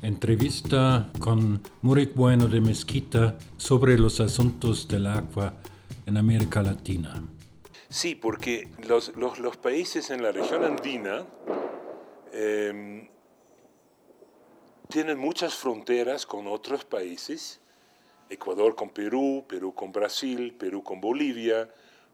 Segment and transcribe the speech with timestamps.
[0.00, 5.54] Entrevista con Murik Bueno de Mezquita sobre los asuntos del agua
[6.06, 7.20] en América Latina.
[7.88, 9.10] Sí, porque los,
[9.56, 11.26] países en la región andina
[12.32, 13.08] em,
[14.88, 17.60] tienen muchas fronteras con otros países,
[18.30, 21.68] Ecuador con Perú, Perú con Brasil, Perú con Bolivia,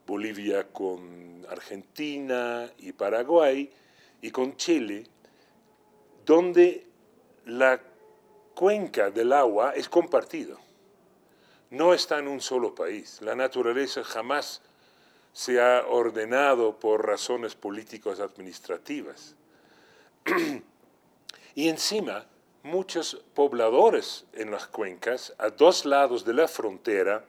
[0.06, 3.70] Bolivia con Argentina y Paraguay,
[4.22, 5.04] y con Chile,
[6.24, 6.93] donde
[7.46, 7.80] la
[8.54, 10.56] cuenca del agua es compartida.
[11.70, 13.20] No está en un solo país.
[13.20, 14.62] La naturaleza jamás
[15.32, 19.34] se ha ordenado por razones políticas administrativas.
[21.54, 22.26] y encima,
[22.62, 27.24] muchos pobladores en las cuencas, a dos lados de la frontera,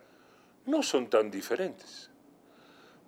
[0.66, 2.12] no son tan diferentes.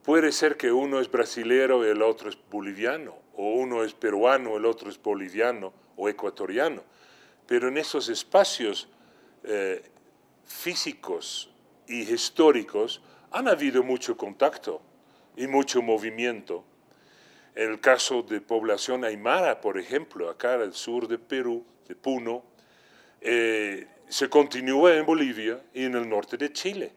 [0.04, 4.58] Puede ser que uno es brasilero y el otro es boliviano, o uno es peruano,
[4.58, 6.84] el otro es boliviano o ecuatoriano,
[7.46, 8.88] pero en esos espacios
[9.44, 9.84] eh,
[10.46, 11.50] físicos
[11.88, 14.82] y históricos han habido mucho contacto
[15.36, 16.64] y mucho movimiento.
[17.56, 22.44] En el caso de población aymara, por ejemplo, acá al sur de Perú, de Puno,
[23.20, 26.94] eh, se continúa en Bolivia y en el norte de Chile.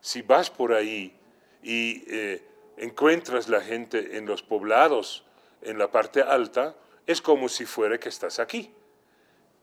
[0.00, 1.14] Si vas por ahí
[1.62, 2.42] y eh,
[2.76, 5.24] encuentras la gente en los poblados,
[5.62, 8.72] en la parte alta, es como si fuera que estás aquí.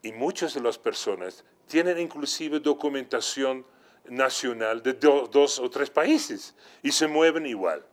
[0.02, 3.66] Y muchas de las personas tienen inclusive documentación
[4.08, 7.86] nacional de dos o tres países y se mueven igual.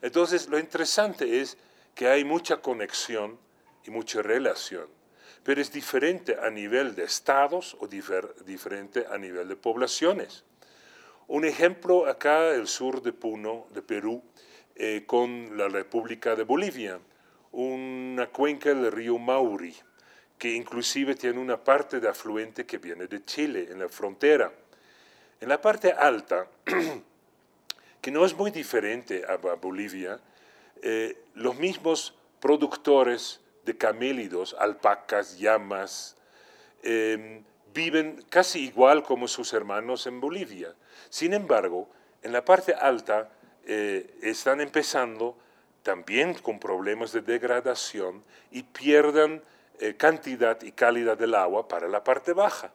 [0.00, 1.58] Entonces, lo interesante es
[1.94, 3.38] que hay mucha conexión
[3.84, 4.88] y mucha relación
[5.42, 10.44] pero es diferente a nivel de estados o diferente a nivel de poblaciones.
[11.26, 14.22] Un ejemplo acá, el sur de Puno, de Perú,
[14.74, 17.00] eh, con la República de Bolivia,
[17.52, 19.74] una cuenca del río Mauri,
[20.38, 24.52] que inclusive tiene una parte de afluente que viene de Chile, en la frontera.
[25.40, 26.46] En la parte alta,
[28.00, 30.18] que no es muy diferente a, Bolivia,
[30.82, 36.16] eh, los mismos productores de camélidos, alpacas, llamas,
[36.82, 40.74] em, viven casi igual como sus hermanos en Bolivia.
[41.08, 41.88] Sin embargo,
[42.22, 43.30] en la parte alta
[43.64, 45.36] eh, están empezando
[45.82, 49.42] también con problemas de degradación y pierden
[49.80, 52.72] eh, cantidad y calidad del agua para la parte baja.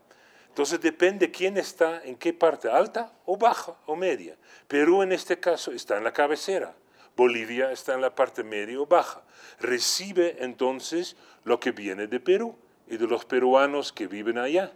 [0.49, 4.35] Entonces depende quién está en qué parte, alta o baja o media.
[4.67, 6.73] Perú en este caso está en la cabecera.
[7.15, 9.21] Bolivia está en la parte media o baja.
[9.59, 12.55] Recibe entonces lo que viene de Perú
[12.87, 14.71] y de los peruanos que viven allá.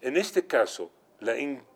[0.00, 0.90] En este caso,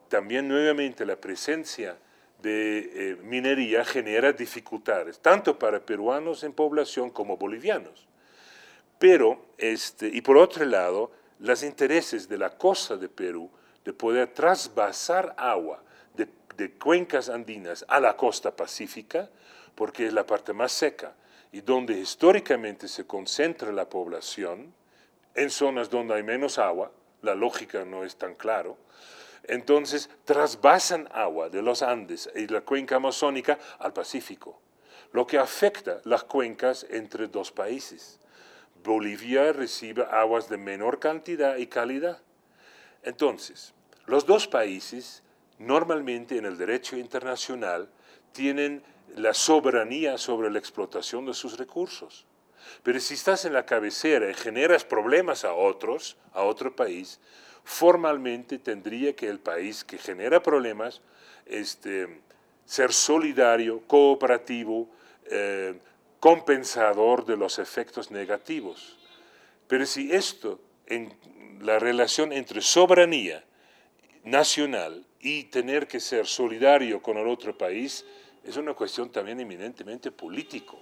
[0.09, 1.97] también nuevamente la presencia
[2.43, 8.07] de eh, minería genera dificultades, tanto para peruanos en población como bolivianos.
[8.99, 13.51] Pero, este, y por otro lado, los intereses de la costa de Perú
[13.85, 15.83] de poder trasvasar agua
[16.57, 19.31] de cuencas andinas a la costa pacífica,
[19.75, 21.15] porque es la parte más seca
[21.53, 24.73] y donde históricamente se concentra la población,
[25.35, 28.77] en zonas donde hay menos agua, la lógica no es tan claro,
[29.51, 34.61] entonces trasvasan agua de los Andes y la cuenca amazónica al Pacífico,
[35.13, 38.21] lo que afecta las cuencas entre dos países.
[38.85, 42.23] Bolivia recibe aguas de menor cantidad y calidad.
[43.03, 43.75] Entonces,
[44.07, 45.25] los dos países
[45.59, 47.91] normalmente en el derecho internacional
[48.31, 48.85] tienen
[49.17, 52.25] la soberanía sobre la explotación de sus recursos.
[52.85, 57.19] Pero si estás en la cabecera y generas problemas a otros, a otro país,
[57.65, 61.01] formalmente tendría que el país que genera problemas
[61.47, 62.21] este,
[62.65, 64.89] ser solidario, cooperativo,
[65.27, 65.79] eh,
[66.21, 68.99] compensador de los efectos negativos.
[69.67, 71.13] Pero si esto, en
[71.61, 73.45] la relación entre soberanía
[74.25, 78.05] nacional y tener que ser solidario con el otro país
[78.45, 80.81] es una cuestión también eminentemente político.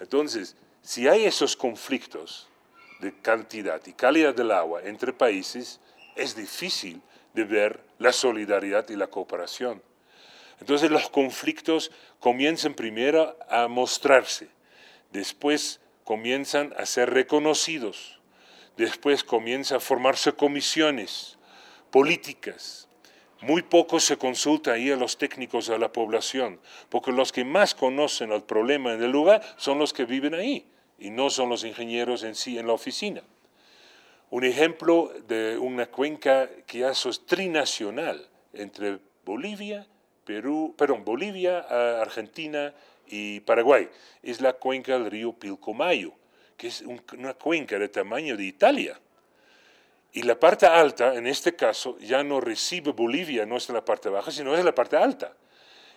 [0.00, 2.48] Entonces, si hay esos conflictos
[3.00, 5.80] de cantidad y calidad del agua entre países,
[6.16, 7.02] es difícil
[7.34, 9.82] de ver la solidaridad y la cooperación.
[10.60, 14.48] Entonces los conflictos comienzan primero a mostrarse,
[15.12, 18.20] después comienzan a ser reconocidos,
[18.76, 21.38] después comienzan a formarse comisiones,
[21.90, 22.88] políticas.
[23.42, 26.58] Muy poco se consulta ahí a los técnicos de la población,
[26.88, 30.66] porque los que más conocen el problema en el lugar son los que viven ahí
[30.98, 33.22] y no son los ingenieros en sí en la oficina.
[34.30, 39.86] Un ejemplo de una cuenca que ya es trinacional entre Bolivia,
[40.24, 41.60] Perú, perdón, Bolivia,
[42.00, 42.74] Argentina
[43.06, 43.88] y Paraguay
[44.22, 46.12] es la cuenca del río Pilcomayo,
[46.56, 48.98] que es una cuenca de tamaño de Italia
[50.12, 54.08] Y la parte alta, en este caso, ya no recibe Bolivia, no es la parte
[54.08, 55.34] baja, sino es la parte alta.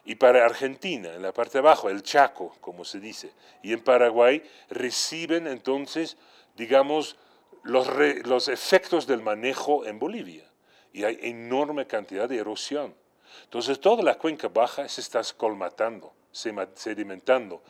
[0.05, 3.31] Y para Argentina, en la parte baja, el Chaco, como se dice,
[3.63, 6.17] y en Paraguay, reciben entonces,
[6.55, 7.15] digamos,
[7.63, 7.88] los,
[8.25, 10.45] los efectos del manejo en Bolivia.
[10.91, 12.95] Y hay enorme cantidad de erosión.
[13.44, 17.61] Entonces toda la cuenca baja se está colmatando, sedimentando.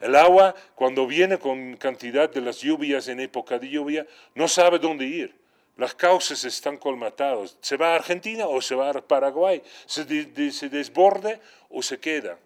[0.00, 4.78] El agua, cuando viene con cantidad de las lluvias en época de lluvia, no sabe
[4.78, 5.34] dónde ir.
[5.76, 7.56] Las causas están colmatadas.
[7.60, 9.62] ¿Se va a Argentina o se va a Paraguay?
[9.86, 10.04] ¿Se,
[10.52, 12.38] se desborde o se queda?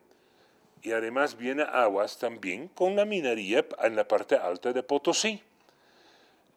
[0.82, 5.42] Y además viene aguas también con la minería en la parte alta de Potosí.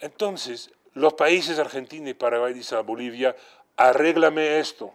[0.01, 3.35] Entonces, los países Argentina y Paraguay dicen a Bolivia,
[3.77, 4.93] arréglame esto.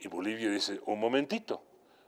[0.00, 1.62] Y Bolivia dice, un momentito,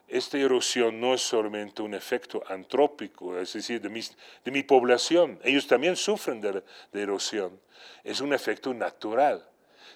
[0.08, 5.94] esta erosión no es solamente un efecto antrópico, es decir, de mi, población, ellos también
[5.94, 6.62] sufren de,
[6.92, 7.60] erosión,
[8.02, 9.46] es un efecto natural.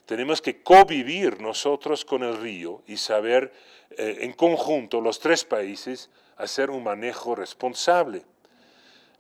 [0.07, 3.53] Tenemos que convivir nosotros con el río y saber
[3.91, 8.25] eh, en conjunto, los tres países, hacer un manejo responsable.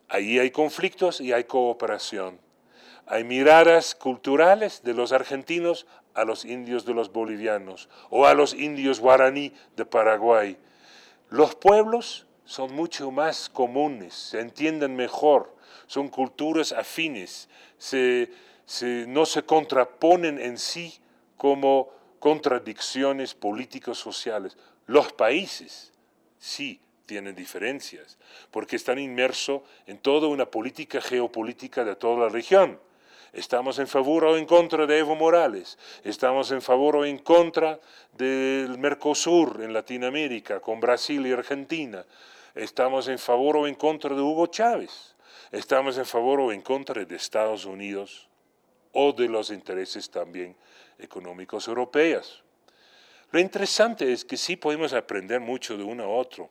[0.08, 2.43] Ahí hay conflictos y hay cooperación.
[3.06, 8.54] Hay miradas culturales de los argentinos a los indios de los bolivianos o a los
[8.54, 10.56] indios guaraní de Paraguay.
[11.28, 15.54] Los pueblos son mucho más comunes, se entienden mejor,
[15.86, 17.48] son culturas afines,
[19.06, 20.98] no se contraponen en sí
[21.36, 21.90] como
[22.20, 24.56] contradicciones políticos sociales.
[24.86, 25.92] Los países
[26.38, 28.16] sí tienen diferencias,
[28.50, 32.80] porque están inmersos en toda una política geopolítica de toda la región.
[33.34, 35.76] Estamos en favor o en contra de Evo Morales.
[36.04, 37.80] Estamos en favor o en contra
[38.12, 42.06] del Mercosur en Latinoamérica, con Brasil y Argentina.
[42.54, 45.16] Estamos en favor o en contra de Hugo Chávez.
[45.50, 48.28] Estamos en favor o en contra de Estados Unidos
[48.92, 50.54] o de los intereses también
[51.00, 52.44] económicos europeos.
[53.32, 56.50] Lo interesante es que sí podemos aprender mucho de uno a otro.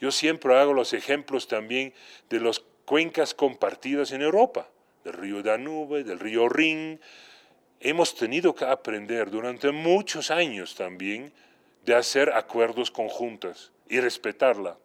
[0.00, 1.92] Yo siempre hago los ejemplos también
[2.30, 4.70] de las cuencas compartidas en Europa
[5.04, 7.00] del río Danube, del río Rin.
[7.80, 11.32] Hemos tenido que aprender durante muchos años también
[11.84, 14.78] de hacer acuerdos conjuntos y respetarla.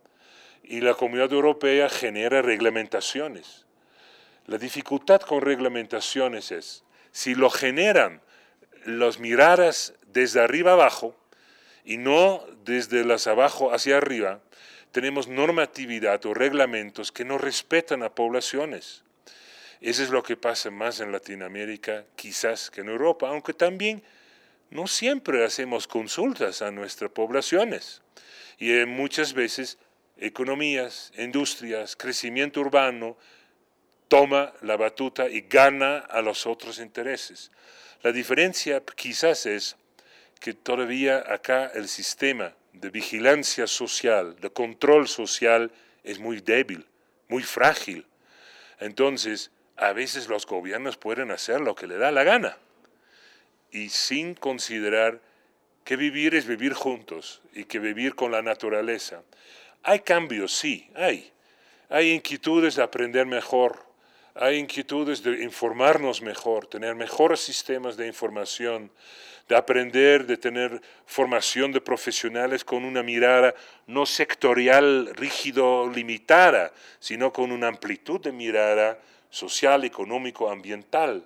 [0.63, 3.66] Y la comunidad europea genera reglamentaciones.
[4.45, 8.21] La dificultad con reglamentaciones es, si lo generan
[8.86, 11.16] las miradas desde arriba abajo
[11.86, 14.42] y no desde las abajo hacia arriba,
[14.92, 19.04] tenemos normatividad o reglamentos que no respetan a poblaciones.
[19.81, 24.03] Eso es lo que pasa más en Latinoamérica quizás que en Europa, aunque también
[24.69, 28.01] no siempre hacemos consultas a nuestras poblaciones.
[28.57, 29.77] Y muchas veces
[30.17, 33.17] economías, industrias, crecimiento urbano
[34.09, 37.51] toma la batuta y gana a los otros intereses.
[38.01, 39.77] La diferencia quizás es
[40.39, 45.71] que todavía acá el sistema de vigilancia social, de control social,
[46.03, 46.85] es muy débil,
[47.27, 48.05] muy frágil.
[48.79, 52.57] Entonces, a veces los gobiernos pueden hacer lo que le da la gana
[53.71, 55.21] y sin considerar
[55.85, 59.23] que vivir es vivir juntos y que vivir con la naturaleza.
[59.83, 61.31] Hay cambios, sí, hay.
[61.89, 63.83] Hay inquietudes de aprender mejor,
[64.35, 68.92] hay inquietudes de informarnos mejor, tener mejores sistemas de información,
[69.47, 73.56] de aprender, de tener formación de profesionales con una mirada
[73.87, 78.99] no sectorial, rígido, limitada, sino con una amplitud de mirada
[79.30, 81.26] social, económico, ambiental.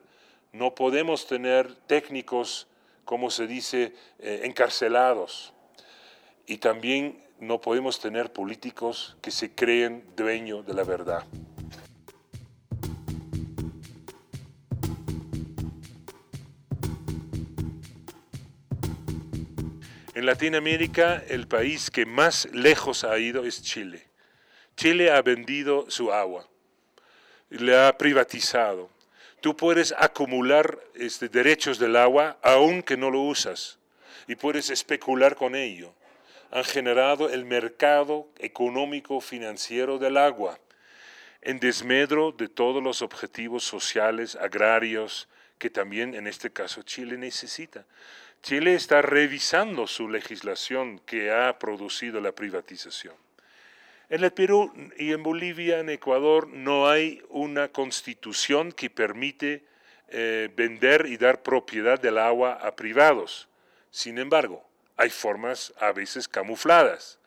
[0.52, 2.68] No podemos tener técnicos,
[3.06, 5.54] como se dice, eh, encarcelados.
[6.46, 11.24] Y también no podemos tener políticos que se creen dueños de la verdad.
[20.14, 24.08] En Latinoamérica, el país que más lejos ha ido es Chile.
[24.78, 26.48] Chile ha vendido su agua
[27.58, 28.90] le ha privatizado.
[29.42, 33.78] Tú puedes acumular este, derechos del agua aunque no lo usas
[34.28, 35.94] y puedes especular con ello.
[36.52, 40.60] Han generado el mercado económico financiero del agua
[41.42, 47.86] en desmedro de todos los objetivos sociales, agrarios, que también en este caso Chile necesita.
[48.42, 53.16] Chile está revisando su legislación que ha producido la privatización.
[54.14, 59.66] En el Perú y en Bolivia, en Ecuador, no hay una constitución que permite
[60.10, 63.48] eh, vender y dar propiedad del agua a privados.
[63.90, 64.64] Sin embargo,
[64.98, 67.18] hay formas a veces camufladas.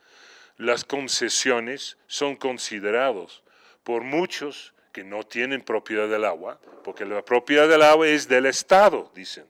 [0.59, 3.43] Las concesiones son considerados
[3.83, 8.47] por muchos que no tienen propiedad del agua, porque la propiedad del agua es del
[8.47, 9.45] Estado, dicen.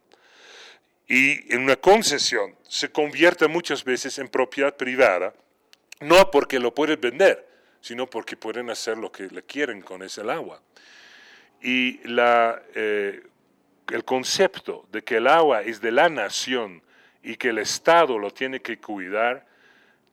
[1.06, 5.34] Y en una concesión se convierte muchas veces en propiedad privada,
[6.00, 7.46] no porque lo pueden vender,
[7.80, 10.60] sino porque pueden hacer lo que le quieren con ese agua.
[11.62, 13.22] Y eh,
[13.88, 16.82] el concepto de que el agua es de la nación
[17.22, 19.46] y que el Estado lo tiene que cuidar,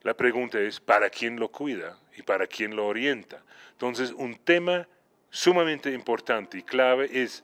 [0.02, 3.42] la pregunta es, ¿para quién lo cuida y para quién lo orienta?
[3.72, 4.86] Entonces, un tema
[5.30, 7.42] sumamente importante y clave es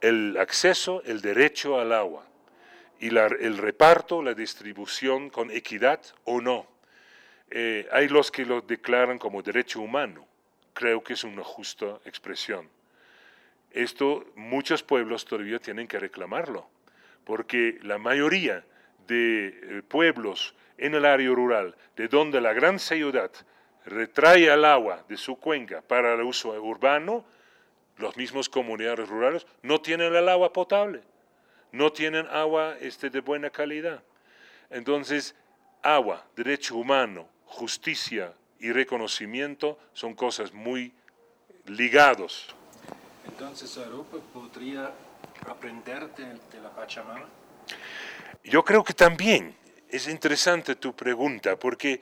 [0.00, 2.26] el acceso, el derecho al agua
[2.98, 6.66] y el reparto, la distribución con equidad o no.
[7.50, 10.26] Eh, hay los que lo declaran como derecho humano.
[10.72, 12.68] Creo que es una justa expresión.
[13.70, 16.68] Esto muchos pueblos todavía tienen que reclamarlo,
[17.24, 18.64] porque la mayoría
[19.06, 23.30] de eh, pueblos en el área rural, de donde la gran ciudad
[23.84, 27.24] retrae el agua de su cuenca para el uso urbano,
[27.96, 31.02] los mismos comunidades rurales no tienen el agua potable,
[31.72, 34.02] no tienen agua este, de buena calidad.
[34.70, 35.34] Entonces,
[35.82, 40.92] agua, derecho humano, justicia y reconocimiento son cosas muy
[41.66, 42.54] ligados.
[43.26, 44.92] Entonces, Europa podría
[45.46, 47.28] aprender de, de la Pachamama.
[48.44, 49.54] Yo creo que también.
[49.88, 52.00] Es interesante tu pregunta, porque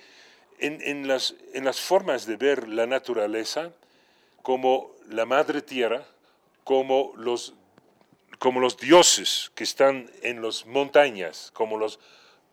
[0.59, 3.73] en, las, en las formas de ver la naturaleza,
[4.43, 6.05] como la madre tierra,
[6.64, 7.55] como los,
[8.38, 11.99] como los dioses que están en las montañas, como los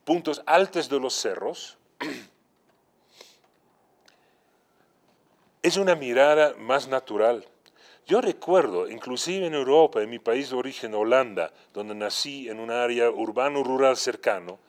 [0.06, 1.78] puntos altos de los cerros,
[5.66, 7.44] es una mirada más natural.
[8.06, 12.70] Yo recuerdo, inclusive en Europa, en mi país de origen, Holanda, donde nací en un
[12.70, 14.60] área urbano-rural cercano,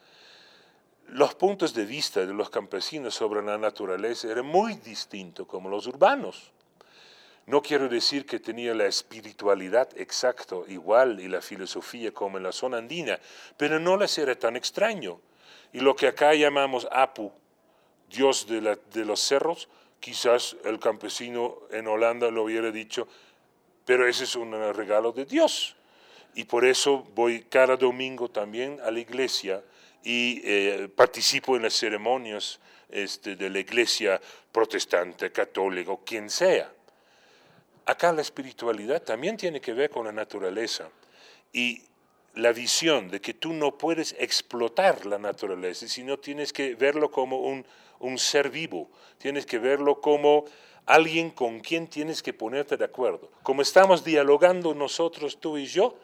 [1.09, 5.85] los puntos de vista de los campesinos sobre la naturaleza eran muy distintos como los
[5.85, 6.51] urbanos.
[7.45, 12.51] No quiero decir que tenía la espiritualidad exacta igual y la filosofía como en la
[12.51, 13.19] zona andina,
[13.55, 15.21] pero no les era tan extraño.
[15.73, 17.31] Y lo que acá llamamos Apu,
[18.09, 23.07] Dios de, de los cerros, quizás el campesino en Holanda lo hubiera dicho,
[23.85, 25.75] pero ese es un regalo de Dios.
[26.35, 29.63] Y por eso voy cada domingo también a la iglesia
[30.03, 36.71] y eh, participo en las ceremonias este, de la iglesia protestante, católica, quien sea.
[37.85, 40.89] Acá la espiritualidad también tiene que ver con la naturaleza
[41.53, 41.81] y
[42.35, 47.39] la visión de que tú no puedes explotar la naturaleza, sino tienes que verlo como
[47.39, 47.65] un,
[47.99, 50.45] un ser vivo, tienes que verlo como
[50.85, 53.29] alguien con quien tienes que ponerte de acuerdo.
[53.43, 55.95] Como estamos dialogando nosotros, tú y yo,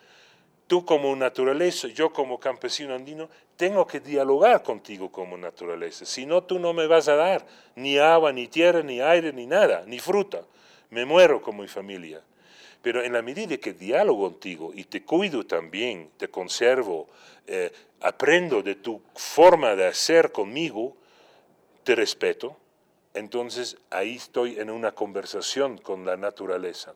[0.67, 6.05] tú como naturaleza, yo como campesino andino, tengo que dialogar contigo como naturaleza.
[6.05, 7.45] Si no, tú no me vas a dar
[7.75, 10.43] ni agua, ni tierra, ni aire, ni nada, ni fruta.
[10.89, 12.21] Me muero como mi familia.
[12.81, 17.07] Pero en la medida que dialogo contigo y te cuido también, te conservo,
[17.47, 17.71] eh,
[18.01, 20.97] aprendo de tu forma de hacer conmigo,
[21.83, 22.57] te respeto,
[23.13, 26.93] entonces ahí estoy en una conversación con la naturaleza.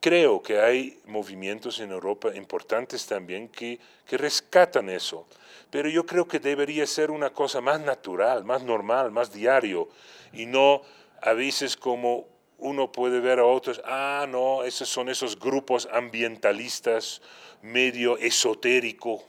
[0.00, 5.26] Creo que hay movimientos en Europa importantes también que, que rescatan eso,
[5.70, 9.88] pero yo creo que debería ser una cosa más natural, más normal, más diario,
[10.32, 10.82] y no
[11.20, 12.26] a veces como
[12.58, 17.22] uno puede ver a otros, ah, no, esos son esos grupos ambientalistas
[17.62, 19.24] medio esotérico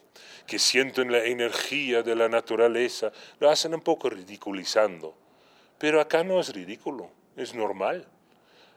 [0.46, 5.16] que sienten la energía de la naturaleza, lo hacen un poco ridiculizando.
[5.78, 8.08] Pero acá no es ridículo, es normal.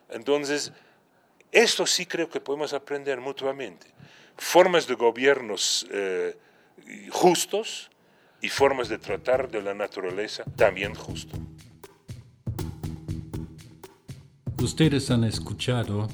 [0.08, 0.72] Entonces,
[1.52, 3.86] esto sí creo que podemos aprender mutuamente.
[4.36, 6.36] Formas de gobiernos eh,
[7.10, 7.90] justos
[8.40, 11.36] y formas de tratar de la naturaleza también justo.
[14.62, 16.08] Ustedes han escuchado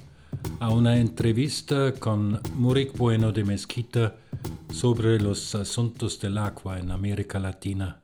[0.61, 4.17] a una entrevista con Murik Bueno de Mezquita
[4.73, 8.02] sobre los asuntos del agua en América Latina.